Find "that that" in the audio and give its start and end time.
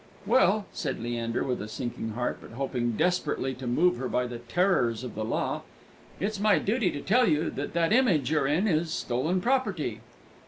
7.51-7.93